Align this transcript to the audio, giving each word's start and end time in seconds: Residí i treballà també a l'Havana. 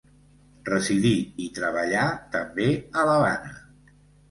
Residí 0.69 1.11
i 1.43 1.51
treballà 1.59 2.07
també 2.39 2.67
a 3.03 3.07
l'Havana. 3.11 3.57